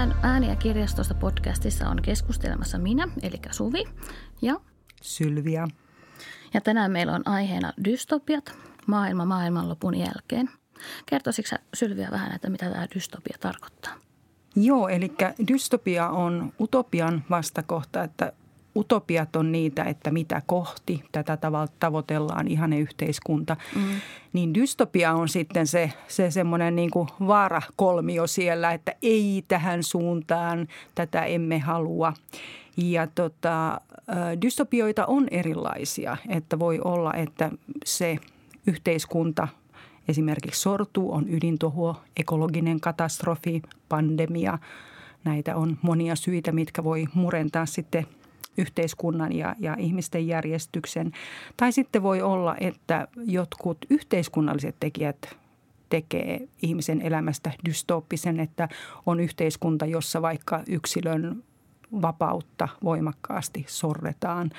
[0.00, 3.84] Tänään Ääniä kirjastosta podcastissa on keskustelemassa minä, eli Suvi
[4.42, 4.60] ja
[5.02, 5.68] Sylviä.
[6.54, 8.52] Ja tänään meillä on aiheena dystopiat,
[8.86, 10.50] maailma maailmanlopun jälkeen.
[11.06, 13.92] Kertoisitko Sylviä vähän, että mitä tämä dystopia tarkoittaa?
[14.56, 15.12] Joo, eli
[15.48, 18.32] dystopia on utopian vastakohta, että
[18.76, 23.56] utopiat on niitä, että mitä kohti tätä tavalla tavoitellaan ihane yhteiskunta.
[23.76, 23.82] Mm.
[24.32, 30.68] Niin dystopia on sitten se, se semmoinen niin kuin vaarakolmio siellä, että ei tähän suuntaan,
[30.94, 32.12] tätä emme halua.
[32.76, 33.80] Ja tota,
[34.42, 37.50] dystopioita on erilaisia, että voi olla, että
[37.84, 38.18] se
[38.66, 39.48] yhteiskunta
[40.08, 44.58] esimerkiksi sortuu, on ydintuho, ekologinen katastrofi, pandemia.
[45.24, 48.06] Näitä on monia syitä, mitkä voi murentaa sitten–
[48.58, 51.12] yhteiskunnan ja, ja ihmisten järjestyksen.
[51.56, 55.36] Tai sitten voi olla, että jotkut yhteiskunnalliset tekijät
[55.88, 58.68] tekee ihmisen elämästä dystooppisen, että
[59.06, 61.42] on yhteiskunta, jossa vaikka yksilön
[61.92, 64.50] vapautta voimakkaasti sorretaan.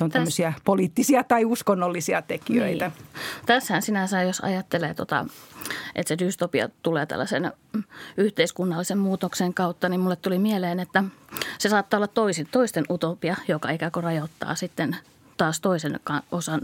[0.00, 2.88] On tämmöisiä poliittisia tai uskonnollisia tekijöitä.
[2.88, 3.06] Niin.
[3.46, 5.26] Tässähän sinänsä, jos ajattelee, tota,
[5.94, 7.52] että se dystopia tulee tällaisen
[8.16, 11.04] yhteiskunnallisen muutoksen kautta, niin mulle tuli mieleen, että
[11.58, 14.96] se saattaa olla toisin, toisten utopia, joka ikään kuin rajoittaa sitten
[15.36, 16.00] taas toisen
[16.32, 16.60] osan,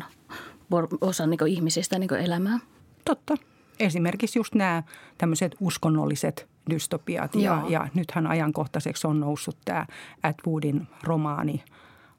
[1.01, 2.59] osan niin ihmisistä niin elämää.
[3.05, 3.35] Totta.
[3.81, 4.83] Esimerkiksi just nämä
[5.19, 7.35] tämmöiset uskonnolliset dystopiat.
[7.35, 9.87] Ja, ja nythän ajankohtaiseksi on noussut tämä
[10.23, 11.65] Atwoodin romaani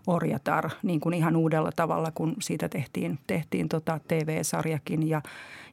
[0.08, 5.10] Orjatar niin kuin ihan uudella tavalla, kun siitä tehtiin, tehtiin tota TV-sarjakin.
[5.10, 5.22] Ja,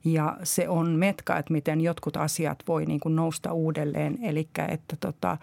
[0.04, 4.18] ja se on metka, että miten jotkut asiat voi niin kuin nousta uudelleen.
[4.22, 5.38] Eli että tota,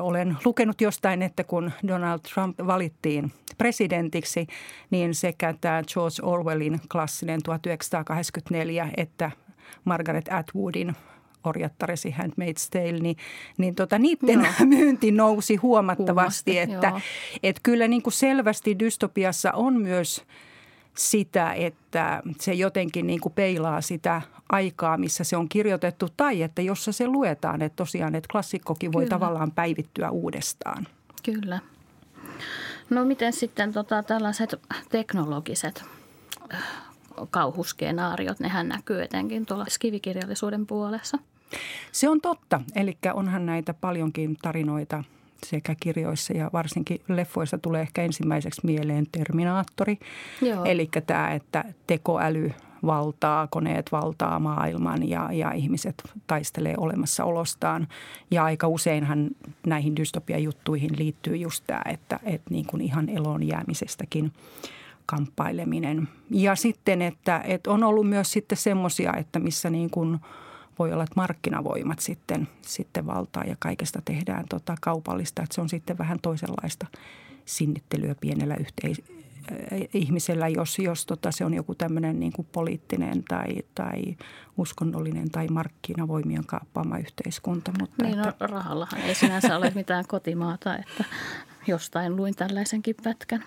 [0.00, 4.46] olen lukenut jostain, että kun Donald Trump valittiin presidentiksi,
[4.90, 9.30] niin sekä tämä George Orwellin klassinen 1984 että
[9.84, 10.96] Margaret Atwoodin
[11.44, 13.16] orjattaresi Handmaid's Tale, niin,
[13.58, 14.66] niin tota, niiden joo.
[14.76, 16.58] myynti nousi huomattavasti.
[16.58, 17.00] Että,
[17.42, 20.24] että kyllä niin kuin selvästi dystopiassa on myös
[20.94, 26.62] sitä, että se jotenkin niin kuin peilaa sitä aikaa, missä se on kirjoitettu, tai että
[26.62, 29.10] jossa se luetaan, että tosiaan, että klassikkokin voi Kyllä.
[29.10, 30.86] tavallaan päivittyä uudestaan.
[31.24, 31.58] Kyllä.
[32.90, 34.54] No miten sitten tota, tällaiset
[34.88, 35.84] teknologiset
[37.26, 41.18] kauhuskenaariot, nehän näkyy etenkin tuolla skivikirjallisuuden puolessa.
[41.92, 42.60] Se on totta.
[42.74, 45.04] Eli onhan näitä paljonkin tarinoita
[45.46, 49.98] sekä kirjoissa ja varsinkin leffoissa tulee ehkä ensimmäiseksi mieleen Terminaattori.
[50.64, 52.52] Eli tämä, että tekoäly
[52.86, 57.88] valtaa, koneet valtaa maailman ja, ja ihmiset taistelee olemassaolostaan.
[58.30, 59.30] Ja aika useinhan
[59.66, 64.32] näihin dystopiajuttuihin liittyy just tämä, että, että niin kuin ihan eloon jäämisestäkin–
[65.10, 66.08] kamppaileminen.
[66.30, 70.18] Ja sitten, että, että on ollut myös sitten semmoisia, että missä niin kuin
[70.78, 75.42] voi olla, että markkinavoimat sitten, sitten valtaa ja kaikesta tehdään tota kaupallista.
[75.42, 76.86] Että se on sitten vähän toisenlaista
[77.44, 79.02] sinnittelyä pienellä yhteis-
[79.52, 84.16] äh, ihmisellä, jos, jos tota, se on joku tämmöinen niin kuin poliittinen tai, tai
[84.56, 87.72] uskonnollinen tai markkinavoimien kaappaama yhteiskunta.
[87.80, 88.34] Mutta niin, että...
[88.40, 91.04] no, rahallahan ei sinänsä ole mitään kotimaata, että
[91.66, 93.44] jostain luin tällaisenkin pätkän.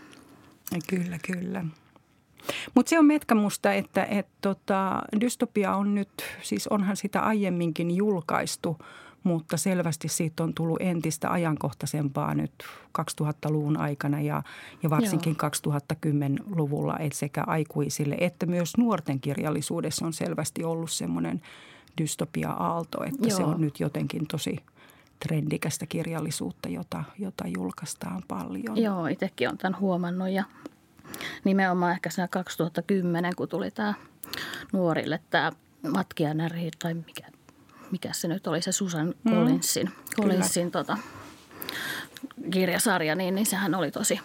[0.89, 1.65] Kyllä, kyllä.
[2.75, 6.09] Mutta se on metkamusta, että et tota, dystopia on nyt,
[6.41, 8.77] siis onhan sitä aiemminkin julkaistu,
[9.23, 12.51] mutta selvästi siitä on tullut entistä ajankohtaisempaa nyt
[12.99, 14.43] 2000-luvun aikana ja,
[14.83, 15.71] ja varsinkin Joo.
[15.79, 21.41] 2010-luvulla, että sekä aikuisille että myös nuorten kirjallisuudessa on selvästi ollut semmoinen
[22.01, 23.37] dystopia-aalto, että Joo.
[23.37, 24.55] se on nyt jotenkin tosi
[25.27, 28.77] trendikästä kirjallisuutta, jota, jota julkaistaan paljon.
[28.81, 30.43] Joo, itsekin olen tämän huomannut ja
[31.43, 33.93] nimenomaan ehkä siinä 2010, kun tuli tämä
[34.73, 35.51] nuorille tämä
[35.91, 37.27] Matkia Närhi tai mikä,
[37.91, 39.31] mikä se nyt oli, se Susan mm.
[39.31, 40.97] Collinsin, Collinsin tota,
[42.51, 44.19] kirjasarja, niin, niin sehän oli tosi,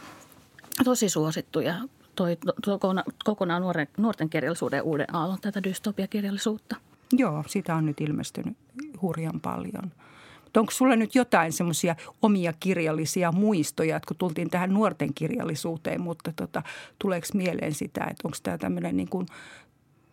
[0.85, 1.75] tosi suosittu ja
[2.15, 2.79] toi to,
[3.25, 6.77] kokonaan nuoren, nuorten kirjallisuuden uuden aallon tätä dystopiakirjallisuutta.
[7.13, 8.57] Joo, sitä on nyt ilmestynyt
[9.03, 9.93] hurjan paljon–
[10.57, 16.33] onko sulla nyt jotain semmoisia omia kirjallisia muistoja, että kun tultiin tähän nuorten kirjallisuuteen, mutta
[16.37, 16.63] tota,
[16.99, 19.27] tuleeko mieleen sitä, että onko tämä tämmöinen niin kuin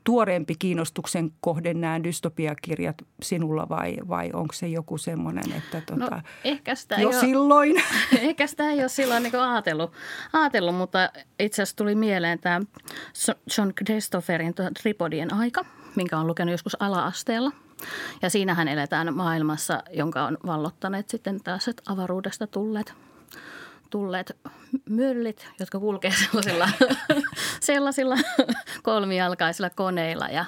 [0.05, 6.21] tuoreempi kiinnostuksen kohde nämä dystopiakirjat sinulla vai, vai onko se joku semmoinen, että tota, no,
[6.43, 7.83] ehkä sitä jo ole, silloin?
[8.21, 9.91] Ehkä sitä ei ole silloin niin ajatellut,
[10.33, 11.09] ajatellut, mutta
[11.39, 12.61] itse asiassa tuli mieleen tämä
[13.57, 15.65] John Christopherin Tripodien aika,
[15.95, 17.51] minkä on lukenut joskus ala-asteella–
[18.21, 22.93] ja siinähän eletään maailmassa, jonka on vallottaneet sitten taas avaruudesta tulleet
[23.89, 24.37] tulleet
[24.89, 26.69] myllit, jotka kulkee sellaisilla,
[27.59, 28.15] sellaisilla
[28.83, 30.45] kolmijalkaisilla koneilla ja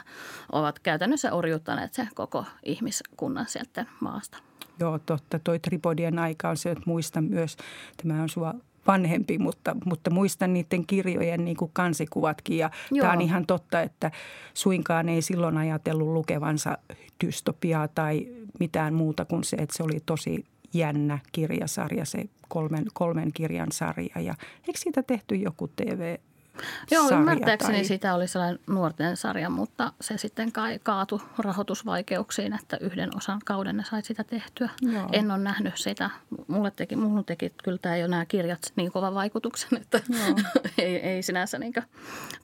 [0.51, 4.37] ovat käytännössä orjuttaneet se koko ihmiskunnan sieltä maasta.
[4.79, 5.39] Joo, totta.
[5.39, 7.57] Toi Tripodien aika on se, että muistan myös,
[7.97, 8.53] tämä on sua
[8.87, 12.57] vanhempi, mutta, mutta muistan niiden kirjojen niin kuin kansikuvatkin.
[12.57, 12.69] Ja
[12.99, 14.11] tämä on ihan totta, että
[14.53, 16.77] suinkaan ei silloin ajatellut lukevansa
[17.25, 18.27] dystopiaa tai
[18.59, 24.21] mitään muuta kuin se, että se oli tosi jännä kirjasarja, se kolmen, kolmen kirjan sarja.
[24.21, 24.35] Ja
[24.67, 26.17] eikö siitä tehty joku TV
[26.91, 27.85] Joo, ymmärtääkseni tai...
[27.85, 33.77] sitä oli sellainen nuorten sarja, mutta se sitten kai kaatu rahoitusvaikeuksiin, että yhden osan kauden
[33.77, 34.69] ne sai sitä tehtyä.
[34.81, 35.09] Joo.
[35.11, 36.09] En ole nähnyt sitä.
[36.47, 40.01] Mulle teki, mulle teki kyllä tämä jo nämä kirjat niin kovan vaikutuksen, että
[40.77, 41.73] ei, ei sinänsä niin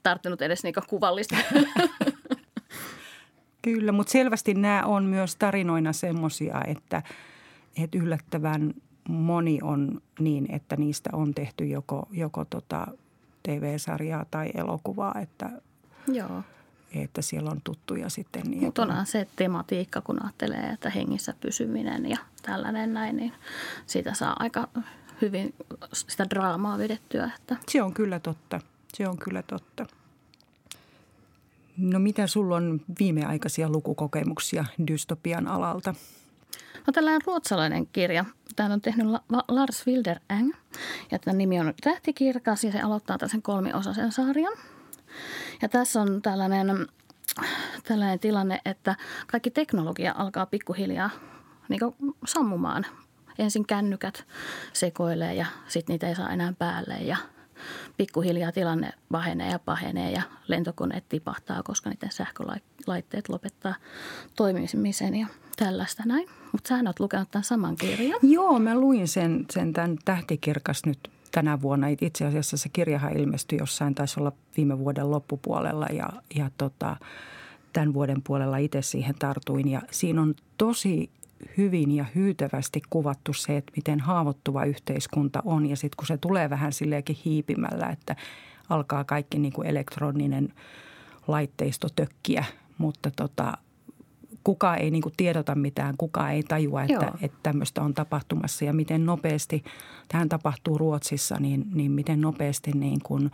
[0.02, 1.36] tarttunut edes niin kuvallista.
[3.62, 7.02] Kyllä, mutta selvästi nämä on myös tarinoina semmoisia, että,
[7.82, 8.74] että yllättävän
[9.08, 12.86] moni on niin, että niistä on tehty joko, joko tota
[13.48, 15.50] TV-sarjaa tai elokuvaa, että,
[16.08, 16.42] Joo.
[16.94, 18.42] että siellä on tuttuja sitten.
[18.42, 23.32] Niin Mutta onhan se tematiikka, kun ajattelee, että hengissä pysyminen ja tällainen näin, niin
[23.86, 24.68] siitä saa aika
[25.22, 25.54] hyvin
[25.92, 27.30] sitä draamaa vedettyä.
[27.36, 27.56] Että.
[27.68, 28.60] Se on kyllä totta.
[28.94, 29.86] Se on kyllä totta.
[31.76, 35.94] No mitä sulla on viimeaikaisia lukukokemuksia dystopian alalta?
[36.86, 38.24] No tällainen ruotsalainen kirja.
[38.56, 39.06] Tämä on tehnyt
[39.48, 40.52] Lars Wilder Eng.
[41.10, 44.52] Ja tämän nimi on Tähtikirkas ja se aloittaa tällaisen kolmiosaisen sarjan.
[45.62, 46.86] Ja tässä on tällainen,
[47.84, 48.96] tällainen tilanne, että
[49.26, 51.10] kaikki teknologia alkaa pikkuhiljaa
[51.68, 51.80] niin
[52.26, 52.86] sammumaan.
[53.38, 54.24] Ensin kännykät
[54.72, 57.16] sekoilee ja sitten niitä ei saa enää päälle ja
[57.96, 63.74] pikkuhiljaa tilanne pahenee ja pahenee ja lentokoneet tipahtaa, koska niiden sähkölaitteet lopettaa
[64.36, 66.28] toimimisen ja tällaista näin.
[66.52, 68.20] Mutta sä oot lukenut tämän saman kirjan.
[68.22, 71.86] Joo, mä luin sen, sen tämän Tähtikirkas nyt tänä vuonna.
[72.00, 76.96] Itse asiassa se kirjahan ilmestyi jossain, taisi olla viime vuoden loppupuolella ja, ja tota,
[77.72, 79.68] tämän vuoden puolella itse siihen tartuin.
[79.68, 81.10] Ja siinä on tosi
[81.56, 85.66] hyvin ja hyytävästi kuvattu se, että miten haavoittuva yhteiskunta on.
[85.66, 88.16] Ja sitten kun se tulee vähän silleenkin hiipimällä, että
[88.68, 90.52] alkaa kaikki niin kuin elektroninen
[91.28, 92.44] laitteisto tökkiä,
[92.78, 93.58] mutta tota,
[94.44, 98.64] kukaan ei niin kuin tiedota mitään, kukaan ei tajua, että, että tämmöistä on tapahtumassa.
[98.64, 99.64] Ja miten nopeasti,
[100.08, 103.30] tähän tapahtuu Ruotsissa, niin, niin miten nopeasti niin kuin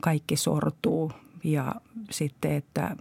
[0.00, 1.12] kaikki sortuu.
[1.44, 1.74] Ja
[2.10, 2.96] sitten, että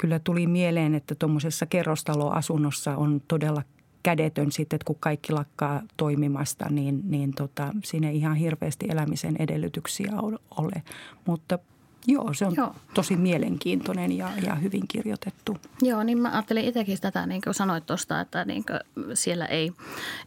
[0.00, 3.62] kyllä tuli mieleen, että tuommoisessa kerrostaloasunnossa on todella
[4.02, 9.36] kädetön sitten, että kun kaikki lakkaa toimimasta, niin, niin tota, siinä ei ihan hirveästi elämisen
[9.38, 10.12] edellytyksiä
[10.56, 10.82] ole.
[11.26, 11.58] Mutta
[12.06, 12.74] Joo, se on Joo.
[12.94, 15.56] tosi mielenkiintoinen ja, ja hyvin kirjoitettu.
[15.82, 19.72] Joo, niin mä ajattelin itsekin tätä, niin kuin sanoit tuosta, että niin kuin siellä ei,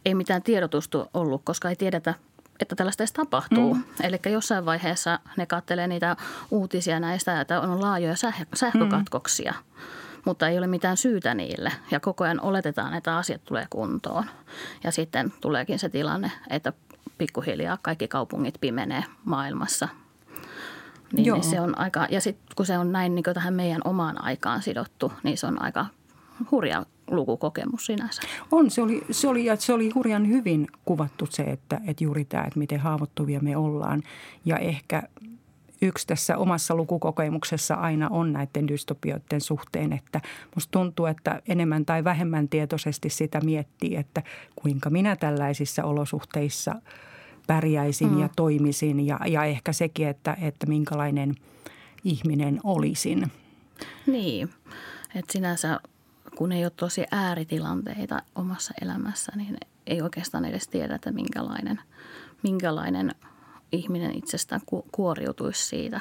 [0.04, 2.14] ei mitään tiedotusta ollut, koska ei tiedetä,
[2.60, 3.74] että tällaista edes tapahtuu.
[3.74, 3.82] Mm.
[4.02, 6.16] Eli jossain vaiheessa ne kattelee niitä
[6.50, 8.16] uutisia näistä, että on laajoja
[8.54, 9.52] sähkökatkoksia.
[9.52, 9.82] Mm.
[10.24, 14.24] Mutta ei ole mitään syytä niille ja koko ajan oletetaan, että asiat tulee kuntoon.
[14.84, 16.72] Ja sitten tuleekin se tilanne, että
[17.18, 19.88] pikkuhiljaa kaikki kaupungit pimenee maailmassa–
[21.12, 24.24] niin, niin se on aika, ja sitten kun se on näin niin tähän meidän omaan
[24.24, 25.86] aikaan sidottu, niin se on aika
[26.50, 28.22] hurja lukukokemus sinänsä.
[28.52, 32.24] On, se oli, se oli, ja se oli hurjan hyvin kuvattu se, että, että juuri
[32.24, 34.02] tämä, että miten haavoittuvia me ollaan.
[34.44, 35.02] Ja ehkä
[35.82, 40.20] yksi tässä omassa lukukokemuksessa aina on näiden dystopioiden suhteen, että
[40.54, 44.22] musta tuntuu, että enemmän tai vähemmän tietoisesti sitä miettii, että
[44.56, 46.74] kuinka minä tällaisissa olosuhteissa–
[47.48, 48.20] pärjäisin mm.
[48.20, 51.34] ja toimisin ja, ja ehkä sekin, että, että minkälainen
[52.04, 53.32] ihminen olisin.
[54.06, 54.50] Niin,
[55.14, 55.80] että sinänsä
[56.36, 61.80] kun ei ole tosi ääritilanteita omassa elämässä, niin ei oikeastaan edes tiedä, että minkälainen,
[62.42, 63.14] minkälainen
[63.72, 64.60] ihminen itsestään
[64.92, 66.00] kuoriutuisi siitä.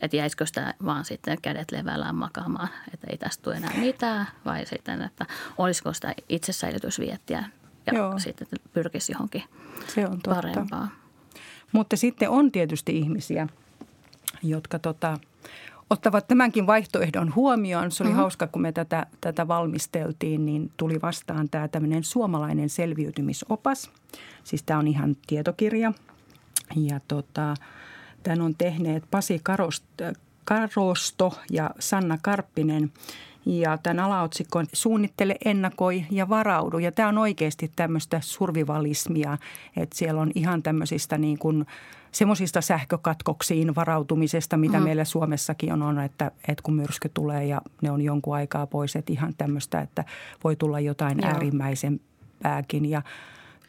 [0.00, 4.66] Että jäisikö sitä vaan sitten kädet levällään makaamaan, että ei tästä tule enää mitään, vai
[4.66, 5.26] sitten, että
[5.58, 7.44] olisiko sitä itsesäilytysviettiä
[7.86, 8.18] ja Joo.
[8.18, 9.42] sitten pyrkisi johonkin
[9.94, 10.34] Se on totta.
[10.34, 10.90] parempaan.
[11.72, 13.46] Mutta sitten on tietysti ihmisiä,
[14.42, 15.18] jotka tota,
[15.90, 17.90] ottavat tämänkin vaihtoehdon huomioon.
[17.90, 18.20] Se oli mm-hmm.
[18.20, 23.90] hauska, kun me tätä, tätä valmisteltiin, niin tuli vastaan tämä tämmöinen suomalainen selviytymisopas.
[24.44, 25.92] Siis tämä on ihan tietokirja.
[26.76, 27.54] Ja tota,
[28.22, 29.40] tämän on tehneet Pasi
[30.44, 32.92] Karosto ja Sanna Karppinen–
[33.46, 36.78] ja tämän alaotsikko on Suunnittele, ennakoi ja varaudu.
[36.78, 39.38] Ja tämä on oikeasti tämmöistä survivalismia,
[39.76, 41.66] että siellä on ihan tämmöisistä niin kuin
[42.12, 44.84] semmoisista sähkökatkoksiin varautumisesta, mitä mm.
[44.84, 48.96] meillä Suomessakin on, on että, että kun myrsky tulee ja ne on jonkun aikaa pois,
[48.96, 50.04] että ihan tämmöistä, että
[50.44, 51.30] voi tulla jotain Joo.
[51.30, 52.90] äärimmäisempääkin.
[52.90, 53.02] Ja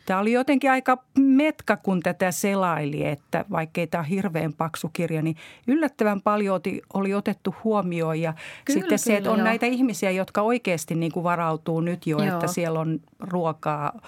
[0.07, 5.35] Tämä oli jotenkin aika metka, kun tätä selaili, että vaikkei tämä hirveän paksu kirja, niin
[5.67, 6.61] yllättävän paljon
[6.93, 8.21] oli otettu huomioon.
[8.21, 8.33] Ja
[8.65, 9.45] kyllä, sitten se, että on joo.
[9.45, 12.33] näitä ihmisiä, jotka oikeasti niin kuin varautuu nyt jo, joo.
[12.33, 13.93] että siellä on ruokaa–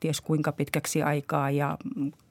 [0.00, 1.78] ties kuinka pitkäksi aikaa ja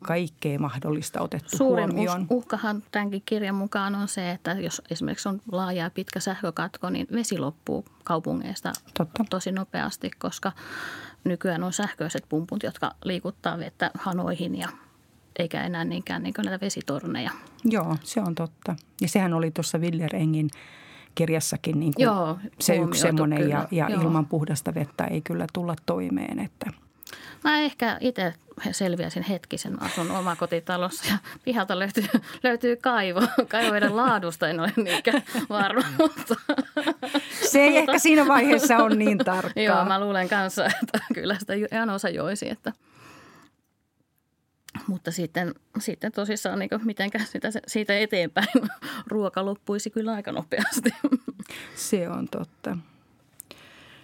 [0.04, 2.28] kaikkea mahdollista otettu Suurin huomioon.
[2.30, 7.08] uhkahan tämänkin kirjan mukaan on se, että jos esimerkiksi on laaja ja pitkä sähkökatko, niin
[7.12, 9.26] vesi loppuu kaupungeista Totta.
[9.30, 10.52] tosi nopeasti, koska
[11.26, 14.70] nykyään on sähköiset pumput, jotka liikuttaa vettä hanoihin ja
[15.40, 17.32] eikä enää niinkään niin näitä vesitorneja.
[17.66, 18.76] Joo, se on totta.
[19.02, 20.50] Ja sehän oli tuossa Willerengin
[21.16, 25.76] kirjassakin niin kuin Joo, se yksi semmoinen ja, ja ilman puhdasta vettä ei kyllä tulla
[25.86, 26.40] toimeen.
[26.40, 26.72] Että–
[27.44, 28.34] Mä ehkä itse
[28.72, 29.82] selviäisin hetkisen.
[29.82, 32.08] Asun omakotitalossa ja pihalta löytyy,
[32.44, 33.22] löytyy kaivo.
[33.48, 36.36] Kaivoiden laadusta en ole niinkään varma, mutta...
[37.52, 39.64] Se ei ehkä siinä vaiheessa ole niin tarkkaa.
[39.64, 42.74] Joo, mä luulen kanssa, että kyllä sitä ihan osa joisi, että...
[44.88, 48.48] Mutta sitten, sitten tosissaan niin mitenkä sitä, siitä eteenpäin
[49.08, 50.90] ruoka loppuisi kyllä aika nopeasti.
[51.76, 52.78] Se on totta.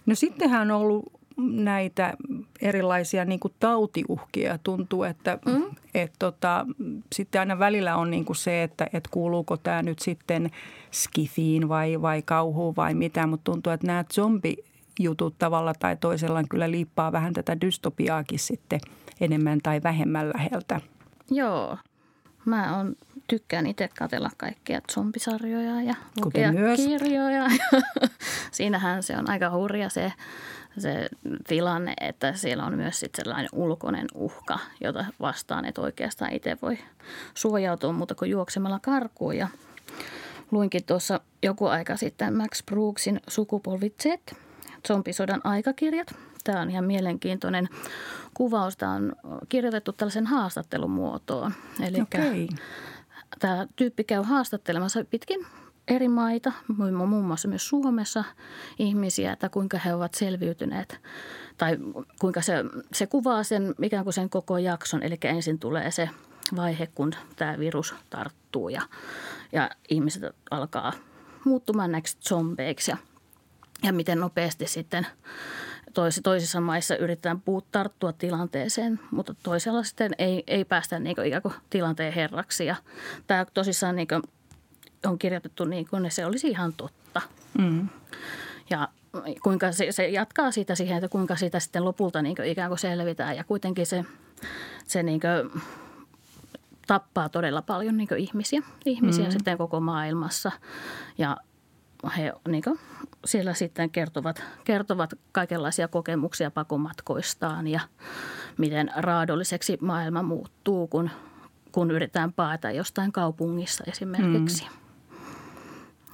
[0.05, 2.13] No sittenhän on ollut näitä
[2.61, 4.57] erilaisia niin kuin tautiuhkia.
[4.63, 5.63] Tuntuu, että mm.
[5.93, 6.65] et, tota,
[7.13, 10.51] sitten aina välillä on niin kuin se, että et kuuluuko tämä nyt sitten
[10.91, 13.27] skifiin vai, vai kauhuun vai mitä.
[13.27, 18.79] Mutta tuntuu, että nämä zombijutut tavalla tai toisella kyllä liippaa vähän tätä dystopiaakin sitten
[19.21, 20.81] enemmän tai vähemmän läheltä.
[21.31, 21.77] Joo.
[22.45, 22.95] Mä on,
[23.27, 25.95] tykkään itse katella kaikkia zombisarjoja ja
[26.25, 27.45] lukea kirjoja.
[28.51, 30.13] Siinähän se on aika hurja se
[30.77, 31.09] se
[31.47, 36.77] tilanne, että siellä on myös sit sellainen ulkoinen uhka, jota vastaan et oikeastaan itse voi
[37.33, 39.37] suojautua muuta kuin juoksemalla karkuun.
[39.37, 39.47] Ja
[40.51, 44.05] luinkin tuossa joku aika sitten Max Brooksin Sukupolvi Z,
[44.87, 46.15] zombisodan aikakirjat.
[46.43, 47.69] Tämä on ihan mielenkiintoinen
[48.33, 48.77] kuvaus.
[48.77, 49.15] Tämä on
[49.49, 51.53] kirjoitettu tällaisen haastattelun muotoon.
[51.87, 52.47] Eli okay.
[53.39, 55.45] tämä tyyppi käy haastattelemassa pitkin
[55.91, 56.51] eri maita,
[57.07, 58.23] muun muassa myös Suomessa
[58.79, 60.99] ihmisiä, että kuinka he ovat selviytyneet
[61.57, 61.77] tai
[62.19, 62.53] kuinka se,
[62.93, 65.03] se kuvaa sen ikään kuin sen koko jakson.
[65.03, 66.09] Eli ensin tulee se
[66.55, 68.81] vaihe, kun tämä virus tarttuu ja,
[69.51, 70.93] ja ihmiset alkaa
[71.45, 72.97] muuttumaan näiksi zombeiksi ja,
[73.83, 75.07] ja miten nopeasti sitten
[75.93, 81.27] tois, toisissa maissa yritetään puut tarttua tilanteeseen, mutta toisella sitten ei, ei päästä niin kuin
[81.27, 82.65] ikään kuin tilanteen herraksi.
[82.65, 82.75] Ja
[83.27, 84.21] tämä tosissaan niin kuin
[85.05, 87.21] on kirjoitettu niin kuin se olisi ihan totta.
[87.57, 87.89] Mm.
[88.69, 88.87] Ja
[89.43, 92.79] kuinka se, se jatkaa siitä siihen, että kuinka siitä sitten lopulta niin kuin ikään kuin
[92.79, 93.37] selvitään.
[93.37, 94.05] Ja kuitenkin se,
[94.87, 95.61] se niin kuin
[96.87, 99.31] tappaa todella paljon niin ihmisiä, ihmisiä mm.
[99.31, 100.51] sitten koko maailmassa.
[101.17, 101.37] Ja
[102.17, 102.79] he niin kuin,
[103.25, 107.79] siellä sitten kertovat, kertovat kaikenlaisia kokemuksia pakomatkoistaan ja
[108.57, 111.09] miten raadolliseksi maailma muuttuu, kun,
[111.71, 114.63] kun yritetään paeta jostain kaupungissa esimerkiksi.
[114.63, 114.80] Mm.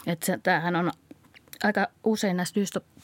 [0.07, 0.91] Että se, tämähän on
[1.63, 2.55] aika usein näissä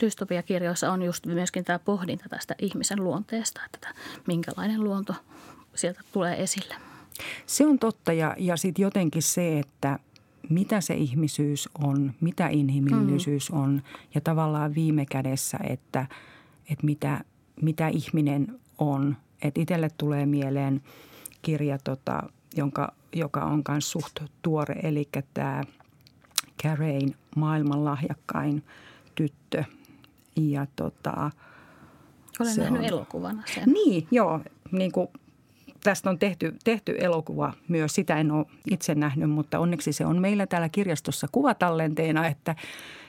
[0.01, 3.93] dystopiakirjoissa on just myöskin tämä pohdinta tästä ihmisen luonteesta, että
[4.27, 5.13] minkälainen luonto
[5.75, 6.75] sieltä tulee esille.
[7.45, 9.99] Se on totta ja, ja sitten jotenkin se, että
[10.49, 13.59] mitä se ihmisyys on, mitä inhimillisyys mm.
[13.59, 13.83] on
[14.15, 16.07] ja tavallaan viime kädessä, että,
[16.69, 17.23] että mitä,
[17.61, 19.17] mitä ihminen on.
[19.41, 20.81] Että itselle tulee mieleen
[21.41, 22.23] kirja, tota,
[22.55, 25.63] jonka, joka on myös suht tuore, eli tämä–
[26.63, 28.63] Carein maailman lahjakkain
[29.15, 29.63] tyttö.
[30.35, 31.31] Ja tota,
[32.39, 32.87] Olen nähnyt on...
[32.87, 33.63] elokuvana sen.
[33.65, 34.39] Niin, joo.
[34.71, 35.07] Niin kuin
[35.83, 37.95] tästä on tehty, tehty elokuva myös.
[37.95, 42.55] Sitä en ole itse nähnyt, mutta onneksi se on meillä täällä kirjastossa kuvatallenteena, että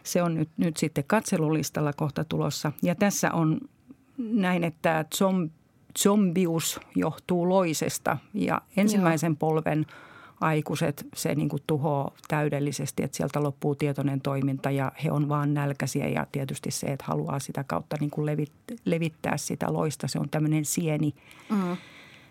[0.03, 2.73] se on nyt, nyt sitten katselulistalla kohta tulossa.
[2.83, 3.61] Ja tässä on
[4.19, 5.05] näin, että
[5.99, 9.37] zombius johtuu loisesta ja ensimmäisen Joo.
[9.39, 9.87] polven–
[10.41, 15.55] aikuiset se niin kuin tuhoaa täydellisesti, että sieltä loppuu tietoinen toiminta ja he on vaan
[15.55, 18.37] nälkäisiä ja tietysti se, että haluaa sitä kautta niin kuin
[18.85, 20.09] levittää sitä loista.
[20.09, 21.15] Se on tämmöinen sieni,
[21.51, 21.77] mm.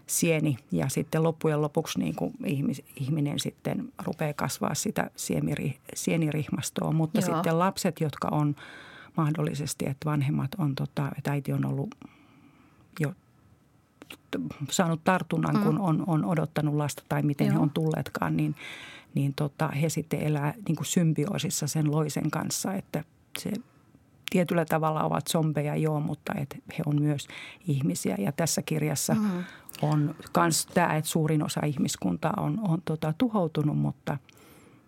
[0.07, 6.91] sieni ja sitten loppujen lopuksi niin kuin ihmis, ihminen sitten rupeaa kasvaa sitä sieniri, sienirihmastoa.
[6.91, 7.35] Mutta Joo.
[7.35, 8.55] sitten lapset, jotka on
[9.17, 11.95] mahdollisesti, että vanhemmat on, tota, että äiti on ollut
[12.99, 13.13] jo
[14.69, 15.63] saanut tartunnan, mm.
[15.63, 17.53] kun on, on odottanut lasta tai miten Joo.
[17.53, 18.55] he on tulleetkaan, niin,
[19.13, 23.03] niin tota, he sitten elää niin kuin symbioosissa sen loisen kanssa, että
[23.39, 23.51] se
[24.29, 27.27] tietyllä tavalla ovat zombeja joo, mutta et he on myös
[27.67, 28.15] ihmisiä.
[28.19, 29.43] Ja tässä kirjassa mm.
[29.81, 34.17] on myös tämä, että suurin osa ihmiskuntaa on, on tota, tuhoutunut, mutta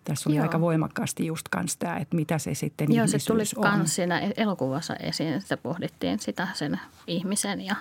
[0.06, 0.42] Tässä oli Joo.
[0.42, 3.42] aika voimakkaasti just kans tämä, että mitä se sitten Joo, se tuli
[3.76, 7.76] myös siinä elokuvassa esiin, että pohdittiin sitä sen ihmisen ja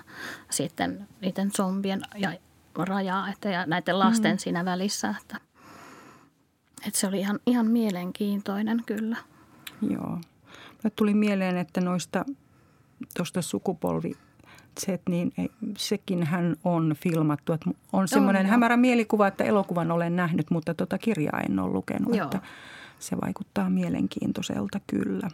[0.49, 2.33] sitten niiden zombien ja
[2.77, 4.37] rajaa että ja näiden lasten mm.
[4.37, 5.15] siinä välissä.
[5.21, 5.37] Että,
[6.87, 9.17] että se oli ihan, ihan mielenkiintoinen kyllä.
[9.89, 10.19] Joo.
[10.83, 12.25] Mä tuli mieleen, että noista
[13.17, 14.11] tuosta sukupolvi
[14.79, 15.33] Z, niin
[15.77, 17.53] sekin hän on filmattu.
[17.53, 22.15] Että on semmoinen hämärä mielikuva, että elokuvan olen nähnyt, mutta tuota kirjaa en ole lukenut.
[22.15, 22.25] Joo.
[22.25, 22.39] Että
[22.99, 25.29] se vaikuttaa mielenkiintoiselta kyllä.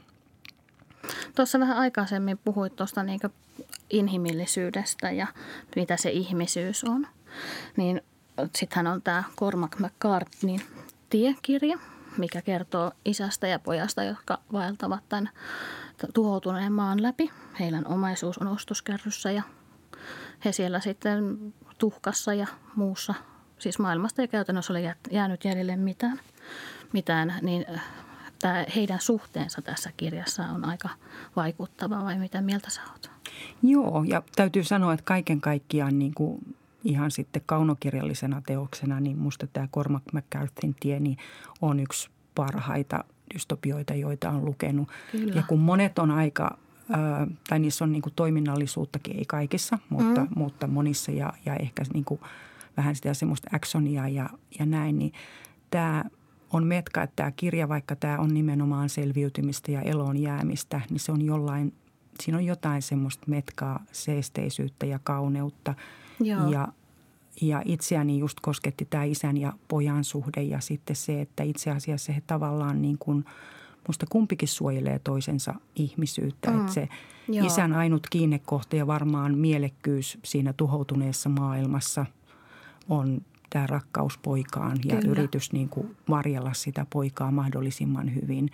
[1.35, 3.19] Tuossa vähän aikaisemmin puhuit tuosta niin
[3.89, 5.27] inhimillisyydestä ja
[5.75, 7.07] mitä se ihmisyys on.
[7.77, 8.01] Niin
[8.55, 10.61] sittenhän on tämä Cormac McCartneyn
[11.09, 11.77] tiekirja,
[12.17, 15.29] mikä kertoo isästä ja pojasta, jotka vaeltavat tämän
[16.13, 17.29] tuhoutuneen maan läpi.
[17.59, 19.43] Heidän omaisuus on ostoskärryssä ja
[20.45, 23.13] he siellä sitten tuhkassa ja muussa,
[23.59, 26.19] siis maailmasta ei käytännössä ole jäänyt jäljelle mitään,
[26.93, 27.83] mitään niin äh,
[28.41, 30.89] tämä heidän suhteensa tässä kirjassa on aika
[31.35, 33.11] vaikuttava vai mitä mieltä sä oot?
[33.63, 39.47] Joo, ja täytyy sanoa, että kaiken kaikkiaan niin kuin ihan sitten kaunokirjallisena teoksena, niin musta
[39.47, 41.17] tämä Cormac McCarthyn tie niin
[41.61, 43.03] on yksi parhaita
[43.33, 44.89] dystopioita, joita on lukenut.
[45.11, 45.33] Kyllä.
[45.35, 46.57] Ja kun monet on aika,
[47.49, 50.27] tai niissä on niin kuin toiminnallisuuttakin, ei kaikissa, mutta, mm.
[50.35, 52.19] mutta monissa ja, ja ehkä niin kuin
[52.77, 55.13] vähän sitä semmoista actionia ja, ja näin, niin
[55.69, 56.03] tämä
[56.53, 61.11] on metka, että tämä kirja, vaikka tämä on nimenomaan selviytymistä ja eloon jäämistä, niin se
[61.11, 61.73] on jollain,
[62.19, 65.73] siinä on jotain semmoista metkaa, seesteisyyttä ja kauneutta.
[66.19, 66.51] Joo.
[66.51, 66.67] Ja
[67.41, 72.13] ja itseäni just kosketti tämä isän ja pojan suhde ja sitten se, että itse asiassa
[72.13, 73.25] he tavallaan niin kuin,
[73.87, 76.51] musta kumpikin suojelee toisensa ihmisyyttä.
[76.51, 76.59] Mm.
[76.59, 76.89] Että se
[77.27, 77.47] Joo.
[77.47, 82.05] isän ainut kiinnekohta ja varmaan mielekkyys siinä tuhoutuneessa maailmassa
[82.89, 85.11] on tämä rakkaus poikaan ja Kyllä.
[85.11, 88.49] yritys niin kuin varjella sitä poikaa mahdollisimman hyvin.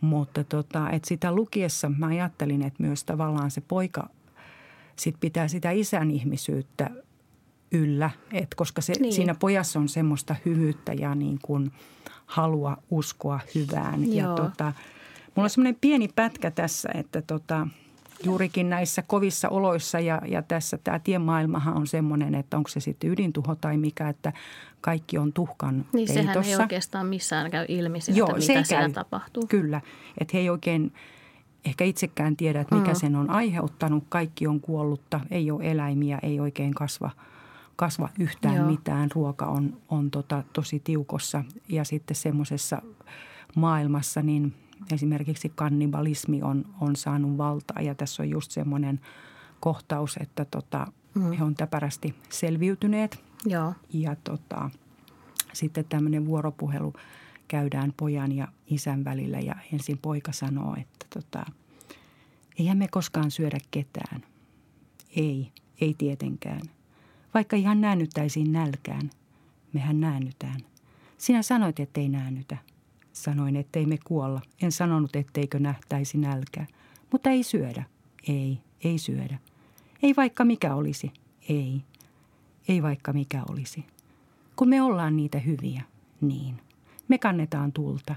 [0.00, 4.08] Mutta tota, että sitä lukiessa mä ajattelin, että myös tavallaan se poika
[4.96, 6.90] sit pitää sitä isän ihmisyyttä
[7.72, 9.12] yllä, et koska se, niin.
[9.12, 11.72] siinä pojassa on semmoista hyvyyttä ja niin kuin
[12.26, 14.12] halua uskoa hyvään.
[14.14, 14.30] Joo.
[14.30, 14.72] Ja tota,
[15.34, 17.66] mulla on semmoinen pieni pätkä tässä, että tota,
[18.24, 23.10] juurikin näissä kovissa oloissa ja, ja tässä tämä tiemaailmahan on semmoinen, että onko se sitten
[23.10, 24.32] ydintuho tai mikä, että
[24.80, 26.14] kaikki on tuhkan Niin peitossa.
[26.14, 28.92] sehän ei oikeastaan missään käy ilmi siitä, Joo, mitä siellä käy.
[28.92, 29.46] tapahtuu.
[29.48, 29.80] Kyllä,
[30.18, 30.92] että he ei oikein
[31.64, 32.96] ehkä itsekään tiedä, että mikä mm.
[32.96, 34.04] sen on aiheuttanut.
[34.08, 37.10] Kaikki on kuollutta, ei ole eläimiä, ei oikein kasva–
[37.78, 38.66] kasva yhtään Joo.
[38.66, 39.10] mitään.
[39.14, 42.82] Ruoka on, on tota, tosi tiukossa ja sitten semmoisessa
[43.56, 44.54] maailmassa niin
[44.92, 49.00] esimerkiksi kannibalismi on, on saanut valtaa ja tässä on just semmoinen
[49.60, 51.32] kohtaus, että tota, mm.
[51.32, 53.24] he on täpärästi selviytyneet.
[53.44, 53.74] Joo.
[53.92, 54.70] Ja tota,
[55.52, 56.92] sitten tämmöinen vuoropuhelu
[57.48, 61.46] käydään pojan ja isän välillä ja ensin poika sanoo, että tota,
[62.58, 64.22] eihän me koskaan syödä ketään.
[65.16, 66.60] Ei, ei tietenkään–
[67.38, 69.10] vaikka ihan näännyttäisiin nälkään.
[69.72, 70.60] Mehän näännytään.
[71.18, 72.56] Sinä sanoit, ettei näännytä.
[73.12, 74.40] Sanoin, ettei me kuolla.
[74.62, 76.66] En sanonut, etteikö nähtäisi nälkää.
[77.12, 77.84] Mutta ei syödä.
[78.28, 79.38] Ei, ei syödä.
[80.02, 81.12] Ei vaikka mikä olisi.
[81.48, 81.82] Ei.
[82.68, 83.84] Ei vaikka mikä olisi.
[84.56, 85.82] Kun me ollaan niitä hyviä,
[86.20, 86.60] niin.
[87.08, 88.14] Me kannetaan tulta.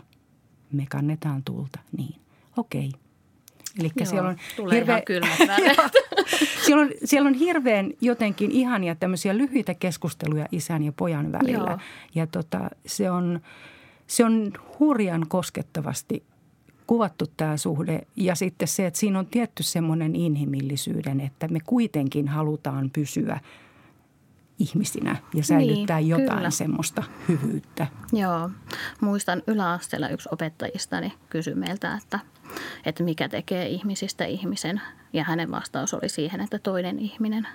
[0.72, 2.16] Me kannetaan tulta, niin.
[2.58, 2.92] Okei.
[3.80, 5.02] Eli siellä on tulee hirveä...
[6.66, 11.70] siellä, on, siellä on hirveän jotenkin ihania tämmöisiä lyhyitä keskusteluja isän ja pojan välillä.
[11.70, 11.80] Joo.
[12.16, 13.40] Ja tota, se, on,
[14.08, 16.24] se on hurjan koskettavasti
[16.88, 18.02] kuvattu tämä suhde.
[18.16, 23.40] Ja sitten se, että siinä on tietty semmoinen inhimillisyyden, että me kuitenkin halutaan pysyä
[24.62, 26.50] ihmisinä ja säilyttää niin, jotain kyllä.
[26.50, 27.88] semmoista hyvyyttä.
[28.14, 28.50] Joo.
[29.02, 32.20] Muistan yläasteella yksi opettajistani kysyi meiltä, että–
[32.86, 34.82] että mikä tekee ihmisistä ihmisen.
[35.14, 37.48] Ja hänen vastaus oli siihen, että toinen ihminen.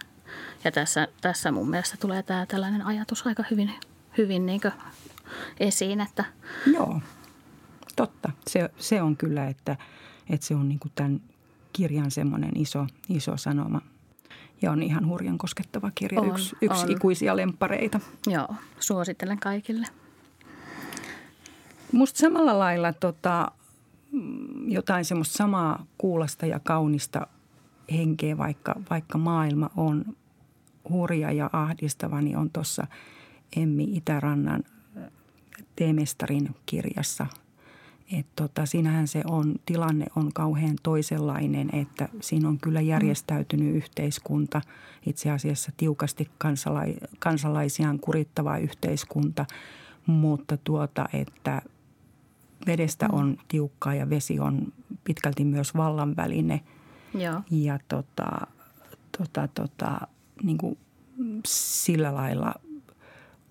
[0.64, 3.73] Ja tässä, tässä mun mielestä tulee tämä tällainen ajatus aika hyvin,
[4.19, 4.61] hyvin niin
[5.61, 6.01] esiin.
[6.01, 6.25] Että
[6.73, 7.01] Joo,
[7.97, 8.31] totta.
[8.47, 9.77] Se, se on kyllä, että,
[10.31, 11.21] että se on niin tämän
[11.73, 13.81] kirjan semmoinen iso, iso sanoma.
[14.62, 16.92] Ja on ihan hurjan koskettava kirja, on, yksi, yksi on.
[16.92, 18.01] ikuisia lempareita.
[18.27, 18.49] Joo,
[18.81, 19.87] suosittelen kaikille.
[21.92, 23.51] Musta samalla lailla tota,
[24.66, 27.27] jotain semmoista samaa kuulasta ja kaunista
[27.92, 30.05] henkeä, vaikka, vaikka maailma on
[30.88, 32.87] hurja ja ahdistava, niin on tuossa
[33.57, 34.64] Emmi Itärannan
[35.77, 37.27] teemestarin kirjassa.
[38.12, 44.61] Et tota, siinähän se on, tilanne on kauhean toisenlainen, että siinä on kyllä järjestäytynyt yhteiskunta,
[45.07, 49.47] itse asiassa tiukasti kansala- kansalaisiaan kurittava yhteiskunta,
[50.07, 51.62] mutta tuota, että
[52.66, 54.73] vedestä on tiukkaa ja vesi on
[55.05, 56.61] pitkälti myös vallan väline.
[57.14, 57.40] Joo.
[57.51, 58.47] Ja tota,
[59.19, 60.01] tota, tota,
[60.42, 60.79] niin kuin
[61.47, 62.55] sillä lailla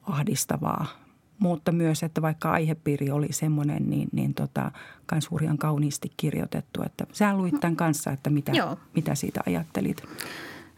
[0.02, 1.05] ahdistavaa.
[1.40, 4.72] Mutta myös, että vaikka aihepiiri oli semmoinen, niin, niin tota,
[5.06, 6.84] kans hurjan kauniisti kirjoitettu.
[6.84, 8.78] Että sä luit tämän kanssa, että mitä, Joo.
[8.96, 10.04] mitä siitä ajattelit.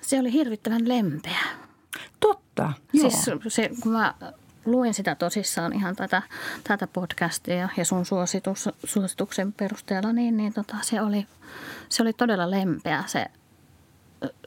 [0.01, 1.39] Se oli hirvittävän lempeä.
[2.19, 3.09] Totta, joo.
[3.09, 4.13] Siis se, kun mä
[4.65, 6.21] luin sitä tosissaan ihan tätä,
[6.63, 11.27] tätä podcastia ja sun suositus, suosituksen perusteella, niin, niin tota, se, oli,
[11.89, 13.25] se oli todella lempeä se,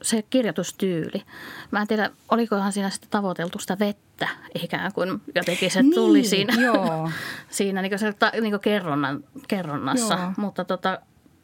[0.01, 1.23] se kirjoitustyyli.
[1.71, 4.27] Mä en tiedä, olikohan siinä sitten tavoiteltu sitä vettä
[4.63, 7.09] ikään kuin jotenkin se tuli Niin, siinä, joo.
[7.49, 10.13] siinä niin se, ta, niin kerronnan, kerronnassa.
[10.13, 10.31] Joo.
[10.37, 10.99] Mutta tota,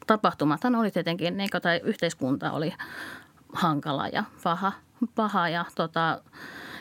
[0.06, 2.74] tapahtumathan oli tietenkin, niin kuin, tai yhteiskunta oli
[3.52, 4.72] hankala ja paha,
[5.14, 6.20] paha ja, tota,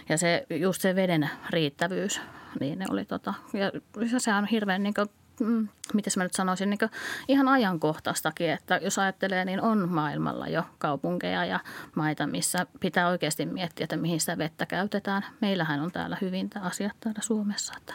[0.09, 2.21] ja se, just se veden riittävyys,
[2.59, 3.71] niin ne oli tota, ja
[4.19, 6.79] se on hirveän niin kuin, mm, miten mä nyt sanoisin, niin
[7.27, 11.59] ihan ajankohtaistakin, että jos ajattelee, niin on maailmalla jo kaupunkeja ja
[11.95, 15.25] maita, missä pitää oikeasti miettiä, että mihin sitä vettä käytetään.
[15.41, 17.93] Meillähän on täällä hyvin tämä asia täällä Suomessa, että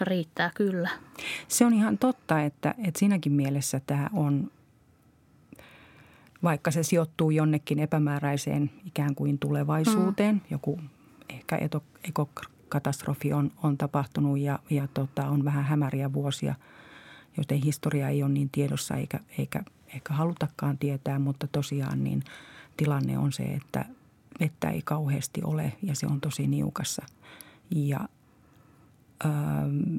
[0.00, 0.88] riittää kyllä.
[1.48, 4.50] Se on ihan totta, että, että siinäkin mielessä tämä on,
[6.42, 10.40] vaikka se sijoittuu jonnekin epämääräiseen ikään kuin tulevaisuuteen, mm.
[10.50, 10.80] joku
[11.28, 11.82] ehkä eto,
[12.72, 16.54] ekokatastrofi on, on tapahtunut ja, ja tota, on vähän hämäriä vuosia,
[17.36, 19.62] joten historia ei ole niin tiedossa eikä, eikä,
[19.94, 22.22] eikä halutakaan tietää, mutta tosiaan niin
[22.76, 23.84] tilanne on se, että
[24.40, 27.06] vettä ei kauheasti ole ja se on tosi niukassa.
[27.70, 28.00] Ja
[29.24, 29.96] ähm,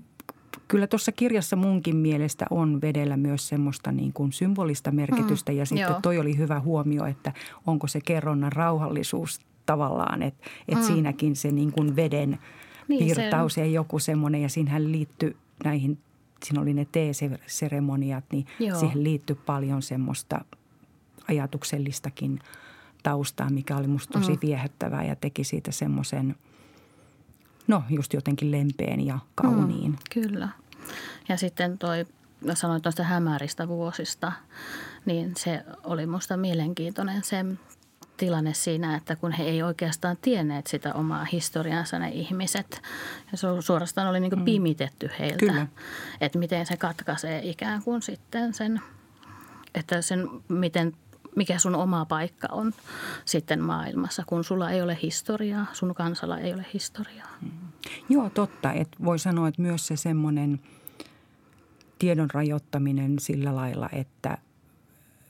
[0.67, 5.51] kyllä tuossa kirjassa munkin mielestä on vedellä myös semmoista niin kuin symbolista merkitystä.
[5.51, 6.01] Mm, ja sitten joo.
[6.01, 7.33] toi oli hyvä huomio, että
[7.67, 10.87] onko se kerronnan rauhallisuus tavallaan, että, että Mm.
[10.87, 12.39] siinäkin se niin kuin veden
[12.87, 14.41] Niin, se- virtaus ja joku semmoinen.
[14.41, 15.97] Ja siinähän liittyi näihin,
[16.45, 18.79] siinä oli ne teeseremoniat, niin Joo.
[18.79, 20.45] siihen liittyi paljon semmoista
[21.29, 22.39] ajatuksellistakin
[23.03, 24.37] taustaa, mikä oli musta tosi Mm.
[24.41, 26.35] viehättävää ja teki siitä semmoisen,
[27.67, 29.91] no just jotenkin lempeän ja kauniin.
[29.91, 30.49] Mm, kyllä.
[31.29, 32.05] Ja sitten toi,
[32.45, 34.31] mä sanoin tuosta hämäristä vuosista,
[35.05, 37.45] niin se oli musta mielenkiintoinen se
[38.17, 42.81] tilanne siinä, että kun he ei oikeastaan tienneet sitä omaa historiansa ne ihmiset.
[43.31, 45.37] Ja se suorastaan oli niin pimitetty heiltä.
[45.37, 45.67] Kyllä.
[46.21, 48.81] Että miten se katkaisee ikään kuin sitten sen,
[49.75, 50.93] että sen miten
[51.35, 52.73] mikä sun oma paikka on
[53.25, 57.29] sitten maailmassa, kun sulla ei ole historiaa, sun kansalla ei ole historiaa.
[58.09, 58.71] Joo, totta.
[58.71, 60.59] Et voi sanoa, että myös se semmoinen
[61.99, 64.37] tiedon rajoittaminen sillä lailla, että,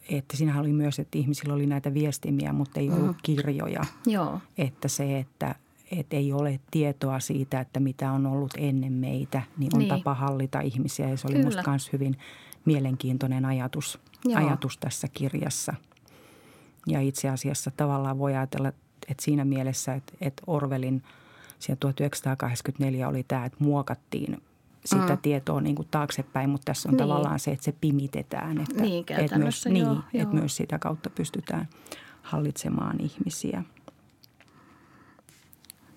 [0.09, 3.81] että siinä oli myös, että ihmisillä oli näitä viestimiä, mutta ei ollut kirjoja.
[4.05, 4.39] Joo.
[4.57, 5.55] Että se, että,
[5.91, 9.89] että ei ole tietoa siitä, että mitä on ollut ennen meitä, niin on Niin.
[9.89, 11.09] tapa hallita ihmisiä.
[11.09, 12.17] Ja se oli minusta myös hyvin
[12.65, 14.39] mielenkiintoinen ajatus, Joo.
[14.39, 15.73] ajatus tässä kirjassa.
[16.87, 18.69] Ja itse asiassa tavallaan voi ajatella,
[19.07, 21.03] että siinä mielessä, että, että Orwellin
[21.59, 24.41] siinä 1984 oli tämä, että muokattiin
[24.85, 25.17] sitä Mm.
[25.21, 26.97] tietoa niin kuin taaksepäin, mutta tässä on Niin.
[27.07, 28.57] tavallaan se, että se pimitetään.
[28.57, 30.31] Että, Niin, että myös, käytännössä, niin, joo, että joo.
[30.33, 31.67] myös sitä kautta pystytään
[32.21, 33.63] hallitsemaan ihmisiä.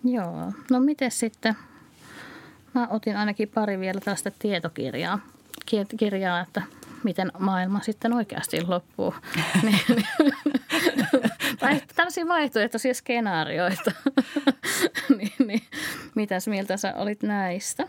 [0.05, 0.53] Joo.
[0.71, 1.57] No miten sitten,
[2.75, 5.19] mä otin ainakin pari vielä tästä tietokirjaa,
[5.67, 6.63] ki- kirjaa, että
[7.05, 9.15] miten maailma sitten oikeasti loppuu.
[9.63, 10.07] Niin-
[11.59, 13.93] tai tällaisia vaihtoehtoisia skenaarioita.
[15.19, 15.63] niin, niin.
[16.15, 17.89] Mitäs mieltä sä olit näistä?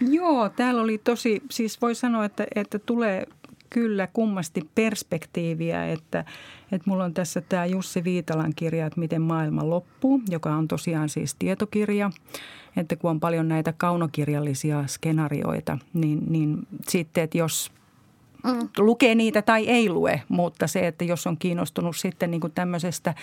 [0.00, 3.26] Joo, täällä oli tosi, siis voi sanoa, että, että tulee
[3.70, 6.24] kyllä kummasti perspektiiviä, että,
[6.72, 11.08] että mulla on tässä tämä Jussi Viitalan kirja, että miten maailma loppuu, joka on tosiaan
[11.08, 12.10] siis tietokirja.
[12.76, 17.72] Että kun on paljon näitä kaunokirjallisia skenaarioita, niin, niin sitten, että jos
[18.44, 18.68] Mm.
[18.78, 23.14] lukee niitä tai ei lue, mutta se, että jos on kiinnostunut sitten niin kuin tämmöisestä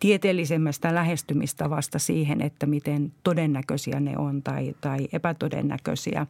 [0.00, 6.26] tieteellisemmästä lähestymistavasta siihen, että miten todennäköisiä ne on tai, tai epätodennäköisiä,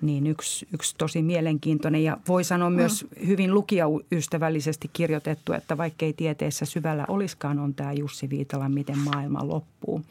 [0.00, 6.64] niin yksi, yksi tosi mielenkiintoinen ja voi sanoa myös hyvin lukijaystävällisesti kirjoitettu, että vaikkei tieteessä
[6.64, 10.02] syvällä olisikaan, on tämä Jussi Viitalan Miten maailma loppuu.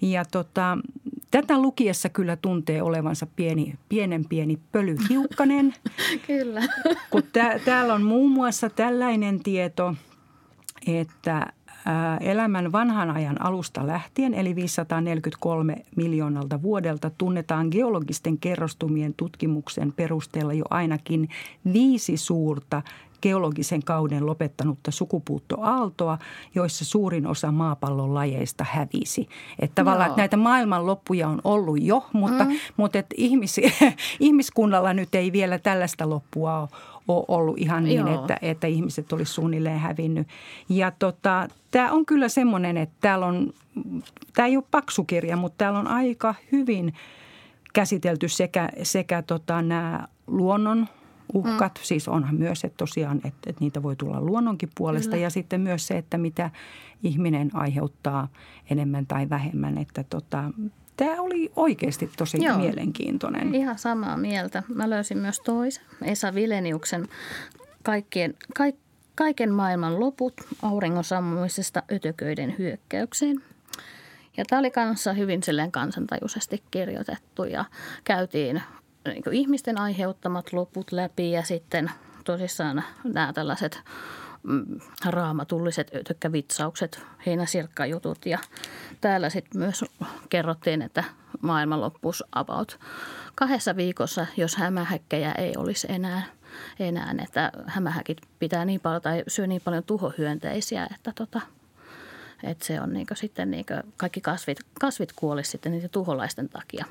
[0.00, 0.78] Ja tota,
[1.30, 5.74] tätä lukiessa kyllä tuntee olevansa pieni, pienen pieni pölyhiukkanen–
[6.26, 6.62] Kyllä.
[7.10, 9.94] kun tää, täällä on muun muassa tällainen tieto,
[10.86, 11.52] että
[12.20, 20.64] elämän vanhan ajan alusta lähtien, eli 543 miljoonalta vuodelta, tunnetaan geologisten kerrostumien tutkimuksen perusteella jo
[20.70, 21.28] ainakin
[21.72, 22.82] viisi suurta
[23.22, 26.18] geologisen kauden lopettanutta sukupuuttoaaltoa,
[26.54, 29.28] joissa suurin osa maapallon lajeista hävisi.
[29.58, 32.56] Että tavallaan että näitä maailmanloppuja on ollut jo, mutta, mm.
[32.76, 33.60] mutta että ihmis,
[34.20, 36.68] ihmiskunnalla nyt ei vielä tällaista loppua ole
[37.08, 40.28] ole ollut ihan niin, että, että ihmiset olisi suunnilleen hävinnyt.
[40.68, 43.52] Ja tota, tämä on kyllä semmoinen, että täällä on,
[44.34, 46.94] tämä ei ole paksu kirja, mutta täällä on aika hyvin
[47.72, 50.88] käsitelty sekä, sekä tota, nämä luonnon
[51.34, 51.74] uhkat.
[51.74, 51.82] Mm.
[51.82, 55.10] Siis onhan myös, että tosiaan, että, että niitä voi tulla luonnonkin puolesta.
[55.10, 55.22] Kyllä.
[55.22, 56.50] Ja sitten myös se, että mitä
[57.02, 58.28] ihminen aiheuttaa
[58.70, 59.78] enemmän tai vähemmän.
[59.78, 60.50] Että tota,
[60.96, 63.54] Tämä oli oikeasti tosi Joo, mielenkiintoinen.
[63.54, 64.62] Ihan samaa mieltä.
[64.74, 67.08] Mä löysin myös toisen, Esa Vileniuksen
[67.82, 68.76] kaikkien, kaik,
[69.14, 73.42] kaiken maailman loput auringon sammumisesta ötököiden hyökkäykseen.
[74.36, 77.64] Ja tämä oli kanssa hyvin silleen kansantajuisesti kirjoitettu ja
[78.04, 78.62] käytiin
[79.06, 81.90] niin ihmisten aiheuttamat loput läpi ja sitten
[82.24, 83.80] tosissaan nämä tällaiset
[84.42, 88.38] mm, raamatulliset ötökkävitsaukset, heinäsirkkajutut ja
[89.00, 89.84] täällä sitten myös
[90.28, 91.04] kerrottiin, että
[91.42, 92.78] maailman loppuisi about
[93.34, 96.22] kahdessa viikossa, jos hämähäkkejä ei olisi enää,
[96.80, 101.40] enää että hämähäkit pitää niin paljon tai syö niin paljon tuhohyönteisiä, että tota,
[102.42, 103.64] että se on niin sitten niin
[103.96, 106.84] kaikki kasvit, kasvit kuolisi sitten niiden tuholaisten takia.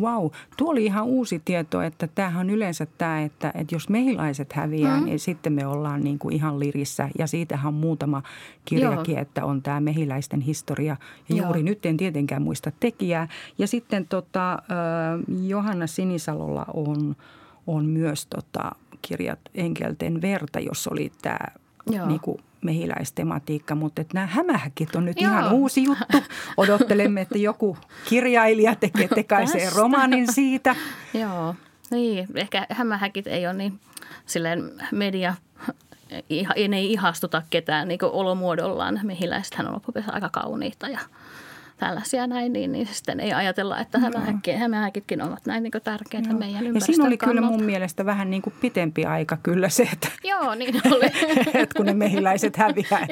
[0.00, 4.52] Wow, tuo oli ihan uusi tieto, että tämähän on yleensä tämä, että, että jos mehilaiset
[4.52, 5.04] häviää, mm.
[5.04, 7.08] niin sitten me ollaan niin kuin ihan lirissä.
[7.18, 8.22] Ja siitähän on muutama
[8.64, 9.22] kirjakin, Joo.
[9.22, 10.96] että on tämä mehiläisten historia.
[11.28, 11.46] Ja Joo.
[11.46, 13.28] juuri nyt en tietenkään muista tekijää.
[13.58, 14.58] Ja sitten tota,
[15.42, 17.16] Johanna Sinisalolla on,
[17.66, 18.72] on myös tota,
[19.02, 21.38] kirjat Enkelten verta, jos oli tämä
[22.06, 25.32] niin kuin mehiläistematiikka, mutta että nämä hämähäkit on nyt Joo.
[25.32, 26.22] ihan uusi juttu.
[26.56, 27.76] Odottelemme, että joku
[28.08, 30.76] kirjailija tekee tekaiseen romaanin siitä.
[31.14, 31.54] Joo,
[31.90, 32.28] niin.
[32.34, 33.80] Ehkä hämähäkit ei ole niin
[34.26, 35.34] silleen media
[36.56, 39.00] ei, ne ei ihastuta ketään niin olomuodollaan.
[39.02, 41.00] Mehiläisethän on loppupeleissä aika kauniita ja
[41.78, 43.98] tällaisia näin, niin, niin sitten ei ajatella, että
[44.58, 46.38] hämähäkitkin ovat näin niin tärkeitä Joo.
[46.38, 47.40] meidän ympäristön Ja siinä oli kannalta.
[47.48, 51.06] kyllä mun mielestä vähän niin kuin pitempi aika kyllä se, että, Joo, niin oli.
[51.62, 53.06] että kun ne mehiläiset häviää.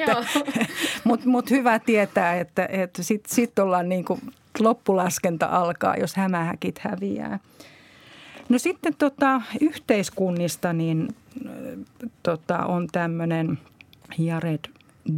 [1.03, 4.21] Mutta mut hyvä tietää, että, että sitten sit ollaan niin kuin
[4.59, 7.39] loppulaskenta alkaa, jos hämähäkit häviää.
[8.49, 11.15] No sitten tota, yhteiskunnista niin
[12.23, 13.59] tota, on tämmöinen
[14.17, 14.59] Jared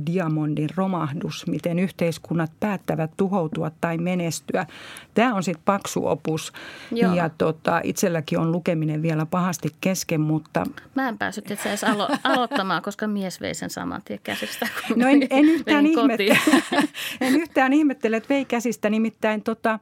[0.06, 4.65] diamondin romahdus, miten yhteiskunnat päättävät tuhoutua tai menestyä.
[5.13, 6.54] Tämä on sitten paksu opus
[6.91, 7.13] Joo.
[7.13, 10.63] ja tota, itselläkin on lukeminen vielä pahasti kesken, mutta...
[10.95, 14.67] Mä en päässyt itse asiassa alo- aloittamaan, koska mies vei sen saman tien käsistä.
[14.95, 16.39] No en, en, yhtään ihmettele,
[17.21, 18.89] en yhtään ihmettele, että vei käsistä.
[18.89, 19.80] Nimittäin tota,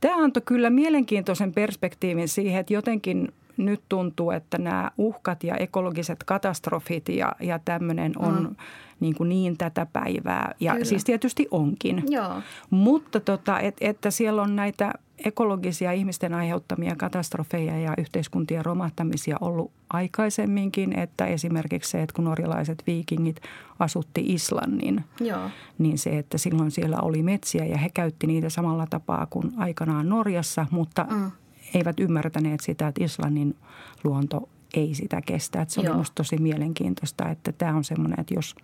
[0.00, 6.24] tämä antoi kyllä mielenkiintoisen perspektiivin siihen, että jotenkin nyt tuntuu, että nämä uhkat ja ekologiset
[6.24, 8.56] katastrofit ja, ja tämmöinen on mm.
[9.00, 10.54] niin, kuin niin tätä päivää.
[10.60, 10.84] Ja Kyllä.
[10.84, 12.02] siis tietysti onkin.
[12.08, 12.42] Joo.
[12.70, 14.92] Mutta tota, et, että siellä on näitä
[15.24, 20.98] ekologisia ihmisten aiheuttamia katastrofeja ja yhteiskuntien romahtamisia ollut aikaisemminkin.
[20.98, 23.40] Että esimerkiksi se, että kun norjalaiset viikingit
[23.78, 25.50] asutti Islannin, Joo.
[25.78, 30.08] niin se, että silloin siellä oli metsiä ja he käytti niitä samalla tapaa kuin aikanaan
[30.08, 31.30] Norjassa, mutta mm
[31.74, 33.56] eivät ymmärtäneet sitä, että Islannin
[34.04, 35.62] luonto ei sitä kestä.
[35.62, 35.86] Että se Joo.
[35.86, 38.54] oli minusta tosi mielenkiintoista, että tämä on semmoinen, että jos,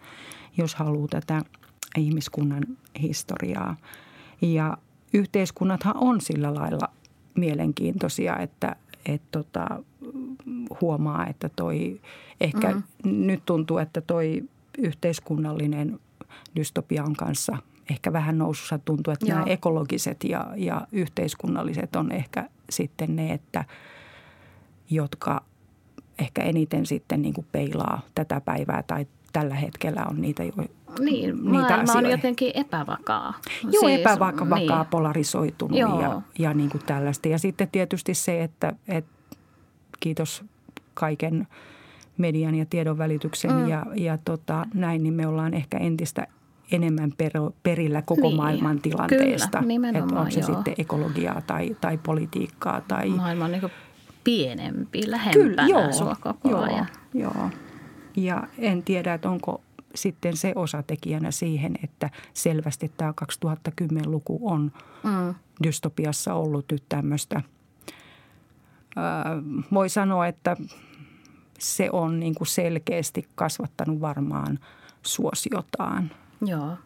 [0.57, 1.43] jos haluaa tätä
[1.99, 2.63] ihmiskunnan
[3.03, 3.77] historiaa.
[4.43, 4.77] Ja
[5.13, 6.89] yhteiskunnathan on sillä lailla
[7.35, 9.67] mielenkiintoisia, että et tota,
[10.81, 12.01] huomaa, että toi
[12.41, 13.27] ehkä mm-hmm.
[13.27, 14.43] nyt tuntuu, että toi
[14.79, 16.01] yhteiskunnallinen
[16.57, 17.59] dystopia on kanssa
[17.91, 18.79] ehkä vähän nousussa.
[18.79, 19.39] Tuntuu, että Joo.
[19.39, 23.65] nämä ekologiset ja, ja yhteiskunnalliset on ehkä sitten ne, että
[24.91, 25.45] jotka
[26.19, 30.53] ehkä eniten sitten niin kuin peilaa tätä päivää tai tällä hetkellä on niitä jo
[30.99, 31.99] niin, niitä maailma asioita.
[31.99, 33.35] on jotenkin epävakaa.
[33.63, 34.71] Joo, siis, epävakaa, niin.
[34.91, 36.01] polarisoitunut Joo.
[36.01, 37.29] ja, ja niin kuin tällaista.
[37.29, 39.11] Ja sitten tietysti se, että, että
[40.01, 40.45] kiitos
[40.95, 41.47] kaiken
[42.19, 43.69] median ja tiedon välityksen mm.
[43.69, 46.27] ja, ja tota, näin, niin me ollaan ehkä entistä
[46.73, 47.13] enemmän
[47.63, 49.59] perillä koko niin, maailman tilanteesta.
[49.59, 50.55] Kyllä, että on se joo.
[50.55, 52.81] sitten ekologiaa tai, tai politiikkaa.
[52.81, 53.09] Tai...
[53.09, 53.71] Maailma on niin
[54.25, 56.87] pienempi, lähempänä kyllä, joo, sua koko joo, ajan.
[57.15, 57.51] Joo.
[58.17, 59.63] Ja en tiedä, että onko
[59.95, 65.35] sitten se osatekijänä siihen, että selvästi tämä 2010-luku on mm.
[65.63, 67.43] dystopiassa ollut nyt tämmöistä.
[69.73, 70.57] voi sanoa, että
[71.59, 74.59] se on niin kuin selkeästi kasvattanut varmaan
[75.03, 76.11] suosiotaan–
[76.47, 76.77] Joo.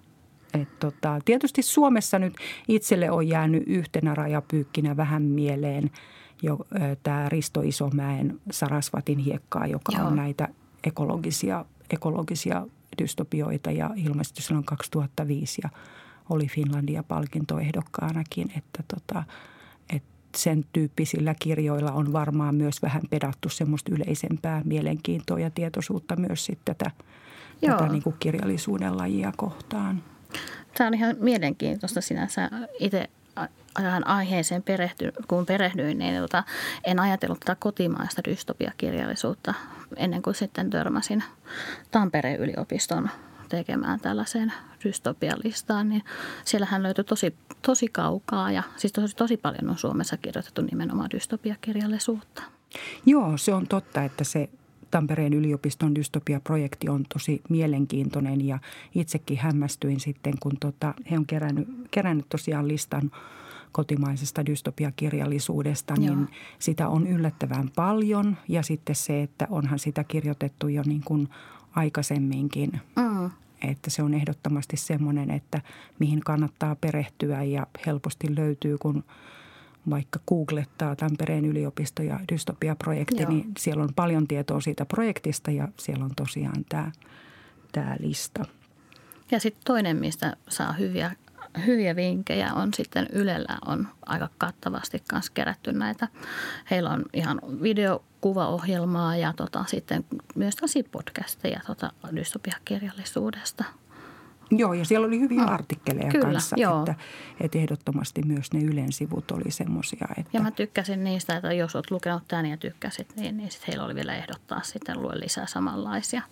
[0.61, 2.35] Et tota, tietysti Suomessa nyt
[2.69, 5.91] itselle on jäänyt yhtenä rajapyykkinä vähän mieleen
[6.43, 6.59] jo
[7.03, 10.07] tämä Risto Isomäen Sarasvatin hiekkaa, joka Joo.
[10.07, 10.49] on näitä
[10.85, 12.67] ekologisia, ekologisia
[13.03, 15.71] dystopioita ja ilmestyi silloin 2005 ja
[16.31, 19.25] oli Finlandia-palkintoehdokkaanakin, että tota,
[19.91, 26.45] että sen tyyppisillä kirjoilla on varmaan myös vähän pedattu semmoista yleisempää mielenkiintoa ja tietoisuutta myös
[26.45, 26.91] sitten tätä,
[27.61, 30.03] tätä niin kuin kirjallisuuden lajia kohtaan.
[30.75, 32.51] Tämä on ihan mielenkiintoista sinänsä.
[32.79, 33.09] Itse
[33.75, 36.45] tähän aiheeseen perehty, kun perehdyin, niin tota,
[36.85, 39.55] en ajatellut tätä kotimaista dystopiakirjallisuutta
[39.97, 41.25] ennen kuin sitten törmäsin
[41.91, 43.11] Tampereen yliopiston
[43.49, 44.53] tekemään tällaiseen
[44.85, 46.03] dystopialistaan, niin
[46.45, 52.43] siellähän löytyi tosi, tosi kaukaa ja siis tosi, tosi paljon on Suomessa kirjoitettu nimenomaan dystopiakirjallisuutta.
[53.07, 54.49] Joo, se on totta, että se
[54.95, 58.59] Tampereen yliopiston dystopia-projekti on tosi mielenkiintoinen ja
[58.95, 63.11] itsekin hämmästyin sitten, kun tota, he on kerännyt, kerännyt tosiaan listan
[63.73, 66.27] kotimaisesta dystopiakirjallisuudesta, niin Joo.
[66.59, 68.37] sitä on yllättävän paljon.
[68.49, 71.29] Ja sitten se, että onhan sitä kirjoitettu jo niin kuin
[71.77, 72.81] aikaisemminkin.
[72.97, 73.31] Mm.
[73.71, 75.61] Että se on ehdottomasti semmoinen, että
[75.99, 79.05] mihin kannattaa perehtyä ja helposti löytyy, kun
[79.91, 83.31] vaikka googlettaa Tampereen yliopisto ja dystopia-projekti, Joo.
[83.31, 86.93] niin siellä on paljon tietoa siitä projektista ja siellä on tosiaan tämä,
[87.73, 88.45] tämä lista.
[89.31, 91.17] Ja sitten toinen, mistä saa hyviä
[91.67, 96.09] hyviä vinkkejä on sitten Ylellä on aika kattavasti kanssa kerätty näitä.
[96.71, 103.65] Heillä on ihan videokuvaohjelmaa ja tota, sitten myös tosi podcasteja tota, dystopiakirjallisuudesta.
[104.51, 106.79] Joo, ja siellä oli hyviä no, artikkeleja kyllä, kanssa, joo.
[106.81, 106.95] Että,
[107.41, 110.09] että ehdottomasti myös ne Ylen sivut oli semmoisia.
[110.19, 110.31] Että...
[110.33, 113.85] Ja mä tykkäsin niistä, että jos olet lukenut tämän ja tykkäsit, niin, niin sit heillä
[113.85, 116.23] oli vielä ehdottaa sitten lue lisää samanlaisia.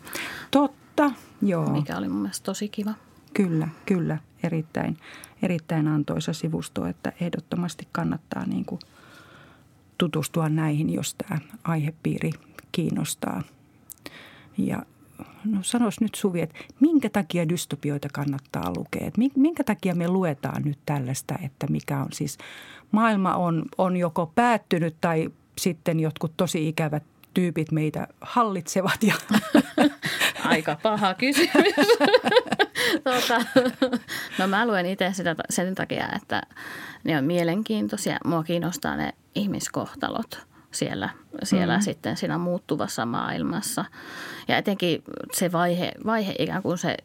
[0.51, 1.11] Totta,
[1.43, 1.71] joo.
[1.71, 2.95] Mikä oli mun mielestä tosi kiva.
[3.35, 4.19] Kyllä, kyllä.
[4.43, 4.99] Erittäin,
[5.43, 8.81] erittäin antoisa sivusto, että ehdottomasti kannattaa niin kuin
[9.99, 12.31] tutustua näihin, jos tämä aihepiiri
[12.73, 13.43] kiinnostaa.
[14.59, 14.83] Ja
[15.45, 19.07] no sanois nyt Suvi, että minkä takia dystopioita kannattaa lukea?
[19.07, 22.39] Että minkä takia me luetaan nyt tällaista, että mikä on siis
[22.93, 27.03] maailma on, on joko päättynyt tai sitten jotkut tosi ikävät
[27.35, 29.03] tyypit meitä hallitsevat.
[29.03, 29.15] Ja
[30.45, 31.75] Aika paha kysymys.
[33.05, 33.45] tuota,
[34.39, 36.43] no mä luen itse sitä sen takia, että
[37.05, 38.19] ne on mielenkiintoisia.
[38.25, 41.09] Mua kiinnostaa ne ihmiskohtalot siellä,
[41.43, 41.83] siellä mm.
[41.83, 43.85] sitten siinä muuttuvassa maailmassa.
[44.49, 46.97] Ja etenkin se vaihe, vaihe ikään kuin se,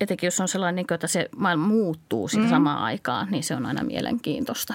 [0.00, 2.50] etenkin jos on sellainen, niin että se maailma muuttuu sitä mm.
[2.50, 4.74] samaan aikaan, niin se on aina mielenkiintoista.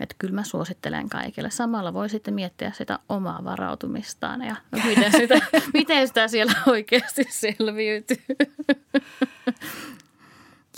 [0.00, 1.50] Että kyllä mä suosittelen kaikille.
[1.50, 5.40] Samalla voi sitten miettiä sitä omaa varautumistaan ja miten sitä,
[5.74, 8.16] miten sitä siellä oikeasti selviytyy.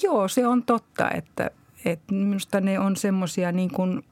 [0.03, 1.51] Joo, se on totta, että,
[1.85, 4.05] että minusta ne on semmoisia niin kuin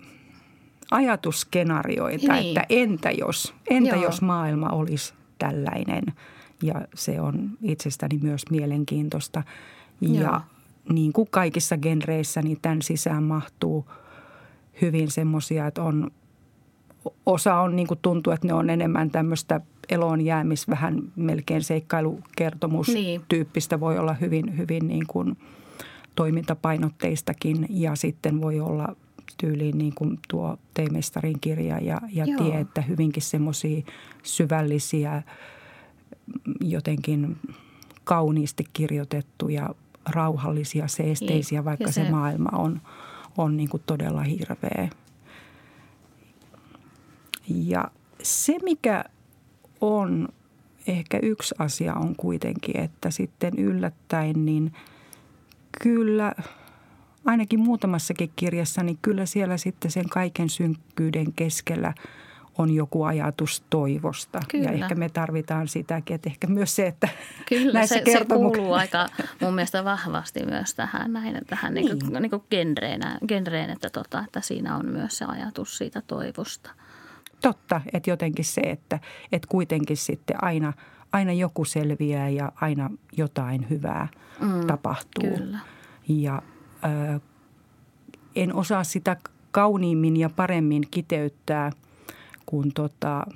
[0.90, 2.46] ajatuskenarioita, niin.
[2.46, 6.04] että entä jos, entä jos maailma olisi tällainen.
[6.62, 9.42] Ja se on itsestäni myös mielenkiintoista.
[10.00, 10.40] Ja Joo.
[10.92, 13.86] niin kuin kaikissa genreissä, niin tämän sisään mahtuu–
[14.82, 16.10] hyvin semmoisia, että on,
[17.26, 22.88] osa on niin kuin tuntuu, että ne on enemmän tämmöistä eloon jäämis, vähän melkein seikkailukertomus
[22.88, 23.20] niin.
[23.28, 25.36] tyyppistä voi olla hyvin, hyvin niin kuin
[26.14, 28.96] toimintapainotteistakin ja sitten voi olla
[29.38, 33.82] tyyliin niin kuin tuo Teimestarin kirja ja, ja tie, että hyvinkin semmoisia
[34.22, 35.22] syvällisiä,
[36.60, 37.36] jotenkin
[38.04, 39.74] kauniisti kirjoitettuja,
[40.10, 42.80] rauhallisia, seesteisiä, vaikka se, se maailma on–
[43.38, 44.88] on niin kuin todella hirveä.
[47.48, 47.90] Ja
[48.22, 49.04] se, mikä
[49.80, 50.28] on
[50.86, 54.72] ehkä yksi asia on kuitenkin, että sitten yllättäen niin
[55.82, 56.32] kyllä
[57.26, 61.94] ainakin muutamassakin kirjassa, niin kyllä siellä sitten sen kaiken synkkyyden keskellä–
[62.58, 64.40] on joku ajatus toivosta.
[64.48, 64.64] Kyllä.
[64.64, 67.08] Ja ehkä me tarvitaan sitäkin, että ehkä myös se, että
[67.48, 69.06] Kyllä, näissä se, se kuuluu aika
[69.40, 71.86] mun mielestä vahvasti myös tähän, näin, tähän niin.
[71.86, 76.02] Niin kuin, niin kuin genreen, genreen että, tota, että siinä on myös se ajatus siitä
[76.06, 76.70] toivosta.
[77.40, 78.98] Totta, että jotenkin se, että,
[79.32, 80.72] että kuitenkin sitten aina,
[81.12, 84.08] aina joku selviää ja aina jotain hyvää
[84.40, 85.36] mm, tapahtuu.
[85.36, 85.58] Kyllä.
[86.08, 86.42] Ja
[86.84, 87.20] ö,
[88.36, 89.16] en osaa sitä
[89.50, 91.72] kauniimmin ja paremmin kiteyttää–
[92.46, 93.26] kuin tota,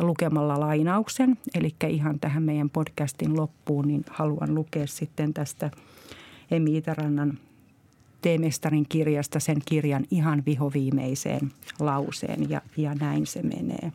[0.00, 1.38] lukemalla lainauksen.
[1.54, 5.70] Eli ihan tähän meidän podcastin loppuun, niin haluan lukea sitten tästä
[6.50, 7.38] Emi Itärannan
[8.22, 13.92] teemestarin kirjasta sen kirjan ihan vihoviimeiseen lauseen ja, ja näin se menee.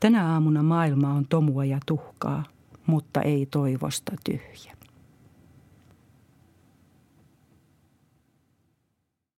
[0.00, 2.44] Tänä aamuna maailma on tomua ja tuhkaa,
[2.86, 4.81] mutta ei toivosta tyhjä.